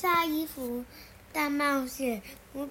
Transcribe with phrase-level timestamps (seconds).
[0.00, 0.84] 晒衣服、
[1.32, 2.22] 大冒险。
[2.52, 2.68] 我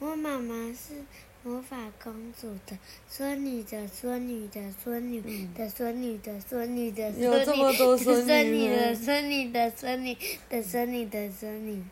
[0.00, 1.04] 我妈妈是
[1.44, 2.76] 魔法公主的
[3.08, 5.20] 孙女的孙女的孙女
[5.54, 10.16] 的孙女的孙女的孙女的孙女孙女的孙女的孙女
[10.50, 11.84] 的孙女的孙女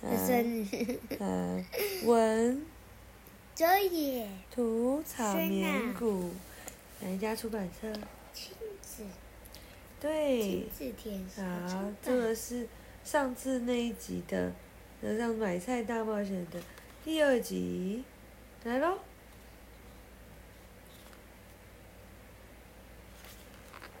[0.00, 1.00] 的孙女。
[2.04, 2.64] 文，
[3.56, 6.30] 泽野，图草棉谷，
[7.00, 7.92] 哪一家出版社？
[8.32, 9.02] 亲子。
[10.00, 10.64] 对，
[11.36, 12.68] 好，这个是。
[13.04, 14.52] 上次那一集的，
[15.00, 16.60] 那让买菜大冒险的
[17.04, 18.04] 第二集，
[18.64, 18.98] 来喽。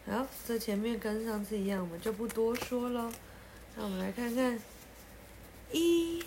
[0.06, 3.12] 好，这前面跟上次一样，我们就不多说了。
[3.76, 4.58] 那我们来看看
[5.70, 6.22] 一，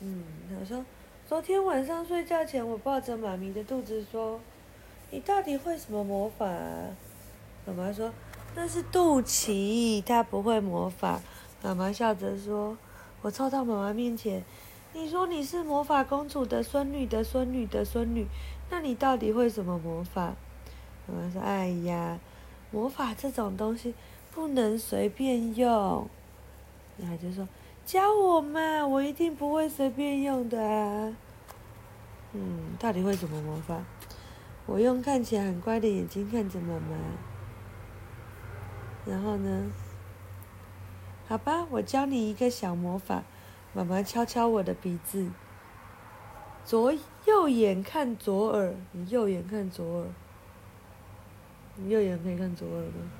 [0.00, 0.84] 嗯，他说，
[1.28, 4.40] 昨天晚上睡觉前，我抱着妈咪的肚子说。
[5.10, 6.96] 你到底会什么魔法啊？
[7.64, 8.12] 妈妈说
[8.54, 11.20] ：“那是肚脐，他不会魔法。”
[11.62, 12.76] 妈妈笑着说
[13.22, 14.44] ：“我凑到妈妈面前，
[14.92, 18.26] 你说你是魔法公主的孙女的孙女的孙女，
[18.70, 20.34] 那你到底会什么魔法？”
[21.08, 22.18] 妈妈说：“哎呀，
[22.70, 23.94] 魔法这种东西
[24.32, 26.08] 不能随便用。”
[26.96, 27.48] 女孩就说
[27.84, 31.16] ：“教我嘛，我一定不会随便用的啊。”
[32.32, 33.82] 嗯，到底会什么魔法？
[34.66, 36.96] 我用看起来很乖的眼睛看着妈妈，
[39.06, 39.70] 然后呢？
[41.28, 43.22] 好吧，我教你一个小魔法。
[43.72, 45.28] 妈妈敲敲我的鼻子，
[46.64, 46.92] 左
[47.26, 50.06] 右眼看左耳，你右眼看左耳，
[51.74, 53.10] 你右眼可以看左耳吗？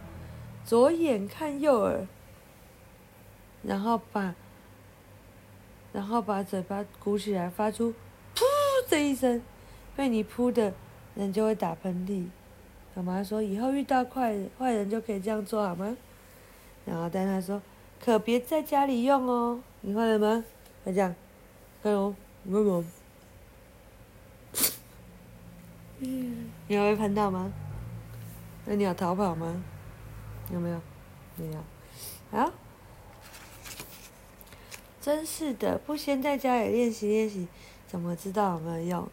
[0.65, 2.07] 左眼看右耳，
[3.65, 4.35] 然后把，
[5.93, 7.93] 然后把嘴巴鼓起来，发出
[8.37, 8.43] “噗”
[8.89, 9.43] 的一声，
[9.97, 10.73] 被你噗的。
[11.17, 12.29] 人就会打喷嚏，
[12.95, 15.97] 妈妈说以后遇到坏坏人就可以这样做好吗？
[16.85, 17.61] 然后但他说，
[18.01, 19.61] 可别在家里用哦。
[19.81, 20.45] 你会了吗？
[20.85, 21.15] 他这样，
[21.83, 22.85] 看哦，你会吗？
[25.99, 26.51] 嗯。
[26.69, 27.53] 你还会喷到吗？
[28.67, 29.63] 那你要逃跑吗？
[30.53, 30.81] 有没有？
[31.37, 32.39] 没有。
[32.39, 32.53] 啊。
[35.01, 37.47] 真是的，不先在家里练习练习，
[37.87, 39.09] 怎么知道有没有用？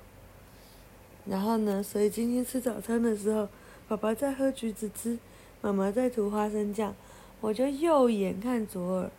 [1.25, 1.84] 然后呢？
[1.84, 3.47] 所以今天吃早餐的时候，
[3.91, 5.18] 爸爸在喝橘子汁，
[5.59, 6.96] 妈妈在涂花生酱，
[7.41, 9.12] 我就右眼看左耳，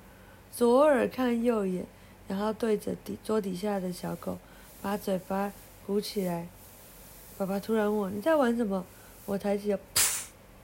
[0.51, 1.85] 左耳看右眼，
[2.27, 4.39] 然后对着底桌底下的小狗，
[4.81, 5.53] 把嘴巴
[5.87, 6.49] 鼓起来。
[7.37, 8.87] 爸爸突然问我：“你在玩什么？”
[9.27, 9.79] 我抬起了，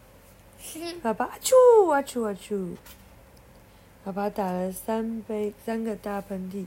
[1.02, 2.76] 爸爸啊啾啊啾啊啾，
[4.06, 6.64] 爸爸打了三杯三个大喷嚏，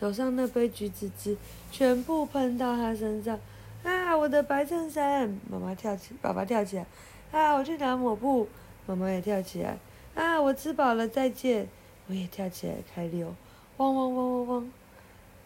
[0.00, 1.36] 手上那杯橘子汁
[1.70, 3.38] 全部喷到他身上。
[3.82, 4.16] 啊！
[4.16, 6.86] 我的白衬衫，妈妈跳起，爸爸跳起来。
[7.32, 7.54] 啊！
[7.54, 8.48] 我去拿抹布，
[8.86, 9.78] 妈妈也跳起来。
[10.14, 10.40] 啊！
[10.40, 11.68] 我吃饱了，再见。
[12.08, 13.34] 我也跳起来开溜，
[13.76, 14.72] 汪汪汪汪汪。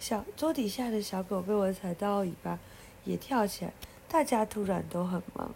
[0.00, 2.58] 小桌底下的小狗被我踩到尾巴，
[3.04, 3.72] 也跳起来。
[4.08, 5.50] 大家突然都很忙。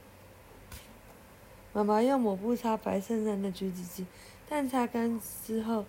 [1.72, 4.06] 妈妈用抹布擦白衬衫的橘子汁，
[4.49, 5.84] 但擦干之后，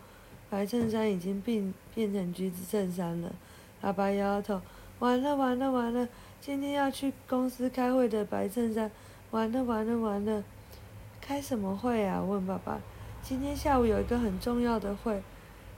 [0.50, 3.32] 白衬衫已经变变成橘子衬衫了。
[3.82, 4.62] 爸爸摇摇头，
[5.00, 6.08] 完了完了完了。
[6.42, 8.90] 今天要去公司开会的白衬衫，
[9.32, 10.42] 完了完了完了，
[11.20, 12.24] 开什么会啊？
[12.24, 12.80] 问爸爸。
[13.22, 15.22] 今天下午有一个很重要的会，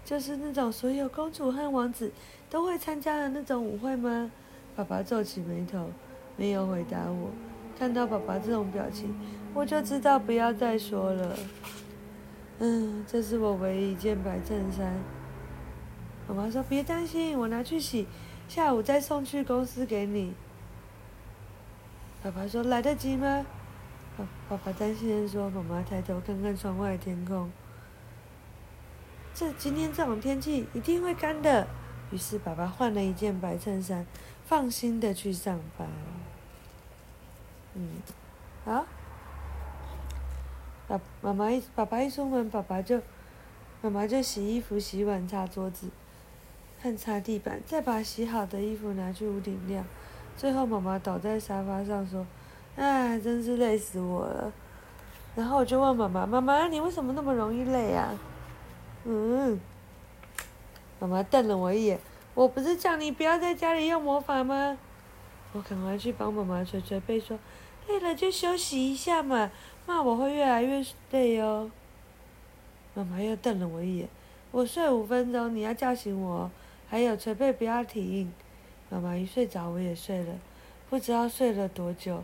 [0.05, 2.11] 就是那种所有公主和王子
[2.47, 4.31] 都会参加的那种舞会吗？
[4.75, 5.89] 爸爸皱起眉头，
[6.37, 7.31] 没有回答我。
[7.79, 9.15] 看到爸爸这种表情，
[9.55, 11.35] 我就知道不要再说了。
[12.59, 14.93] 嗯，这是我唯一一件白衬衫。
[16.27, 18.05] 妈妈说：“别担心，我拿去洗，
[18.47, 20.35] 下午再送去公司给你。”
[22.23, 23.45] 爸爸说：“来得及吗？”
[24.47, 27.51] 爸爸担心地说：“妈妈抬头看看窗外天空，
[29.33, 31.67] 这今天这种天气一定会干的。”
[32.11, 34.05] 于是爸爸换了一件白衬衫，
[34.45, 35.87] 放心的去上班。
[37.73, 37.89] 嗯，
[38.65, 38.85] 好。
[40.87, 43.01] 爸妈妈一爸爸一出门，爸爸就
[43.81, 45.89] 妈妈就洗衣服、洗碗、擦桌子，
[46.81, 49.85] 和擦地板，再把洗好的衣服拿去屋顶晾。
[50.41, 52.25] 最后，妈妈倒在沙发上说
[52.75, 54.51] ：“哎，真是累死我了。”
[55.37, 58.17] 然后我就问妈妈：“妈妈，你为什么那么容易累啊？”
[59.05, 59.61] 嗯，
[60.99, 61.99] 妈妈瞪了我一眼
[62.33, 64.79] ：“我不是叫你不要在家里用魔法吗？”
[65.53, 67.37] 我赶快去帮妈妈捶捶背说
[67.87, 69.51] ：“累了就休息一下嘛，
[69.85, 71.69] 那我会越来越累哦。”
[72.95, 74.09] 妈妈又瞪了我一眼
[74.49, 76.49] ：“我睡五分钟，你要叫醒我，
[76.89, 78.33] 还有捶背不要停。”
[78.91, 80.35] 妈妈一睡着，我也睡了，
[80.89, 82.21] 不知道睡了多久。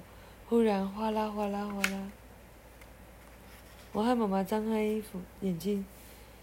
[0.50, 2.12] 忽然哗啦哗啦哗啦，
[3.94, 5.86] 我和妈妈张开衣服眼睛，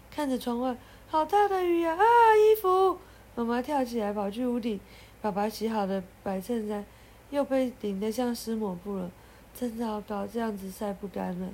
[0.09, 0.75] 看着窗外，
[1.07, 1.93] 好大的雨呀！
[1.93, 2.03] 啊，
[2.35, 2.97] 衣服！
[3.35, 4.79] 妈妈跳起来跑去屋顶，
[5.21, 6.83] 爸爸洗好的白衬衫
[7.29, 9.11] 又被淋得像湿抹布了，
[9.53, 11.49] 真糟糕，这样子晒不干了。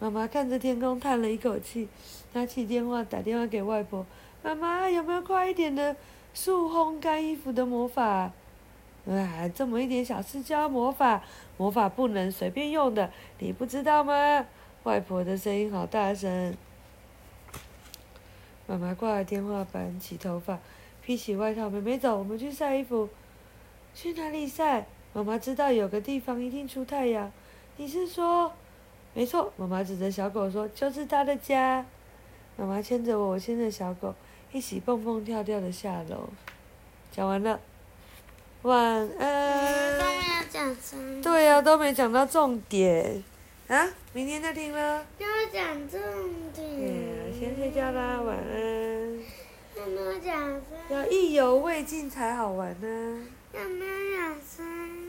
[0.00, 1.88] 妈妈看着天空，叹了一口气，
[2.32, 4.04] 拿起电话打电话给外婆
[4.42, 5.96] ：“妈妈，有没有快一点的
[6.36, 8.30] 速烘干衣服的魔法？”
[9.08, 11.22] 啊，这么一点小事就要魔法？
[11.56, 14.44] 魔法不能随便用的，你不知道吗？
[14.82, 16.54] 外婆的声音好大声。
[18.66, 20.58] 妈妈挂了电话，板起头发，
[21.02, 21.70] 披起外套。
[21.70, 23.08] 妹妹走，我们去晒衣服。
[23.94, 24.86] 去哪里晒？
[25.14, 27.32] 妈妈知道有个地方一定出太阳。
[27.78, 28.52] 你是说？
[29.14, 31.86] 没错，妈妈指着小狗说：“就是它的家。”
[32.58, 34.14] 妈妈牵着我，我牵着小狗，
[34.56, 36.30] 一起蹦蹦跳跳的下楼。
[37.12, 37.60] 讲完了，
[38.62, 38.80] 晚
[39.18, 39.98] 安。
[39.98, 41.20] 都没有讲重。
[41.20, 43.22] 对呀、啊，都没讲到重点。
[43.68, 45.04] 啊，明天再听了。
[45.18, 46.00] 要讲重
[46.54, 46.66] 点。
[46.66, 49.18] 嗯，先睡觉啦，晚安。
[49.78, 50.58] 还没有讲。
[50.88, 53.60] 要意犹未尽才好玩呢、啊。